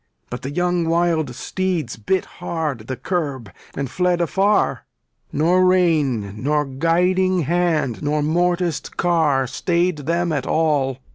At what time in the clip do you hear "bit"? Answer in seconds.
1.95-2.25